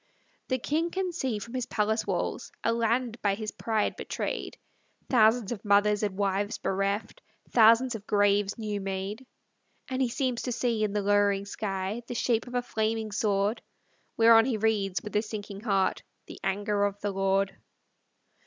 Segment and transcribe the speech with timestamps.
[0.47, 2.51] The king can see, from his palace walls.
[2.63, 4.57] A land by his pride betrayed;
[5.11, 7.21] Thousands of mothers and wives bereft.
[7.51, 9.27] Thousands of graves new made.
[9.87, 13.61] And he seems to see, in the lowering sky, The shape of a flaming sword;
[14.17, 17.55] Whereon he reads, with a sinking heart, The anger of the Lord.